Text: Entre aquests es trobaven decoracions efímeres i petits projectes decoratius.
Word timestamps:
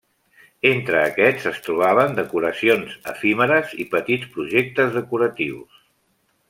Entre 0.69 0.97
aquests 1.09 1.45
es 1.51 1.59
trobaven 1.67 2.17
decoracions 2.21 2.97
efímeres 3.13 3.77
i 3.85 3.89
petits 3.95 4.35
projectes 4.39 4.99
decoratius. 5.01 5.81